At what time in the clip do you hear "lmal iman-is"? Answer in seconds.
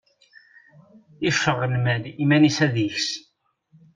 1.73-2.57